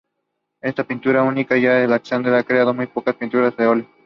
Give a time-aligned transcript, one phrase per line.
[0.61, 3.89] Es una pintura única ya que Alexander ha creado muy pocas pinturas al óleo.